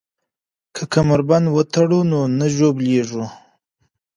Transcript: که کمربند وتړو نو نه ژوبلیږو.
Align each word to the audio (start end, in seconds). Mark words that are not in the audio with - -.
که 0.75 0.83
کمربند 0.93 1.45
وتړو 1.55 1.99
نو 2.11 2.19
نه 2.37 2.45
ژوبلیږو. 2.55 3.25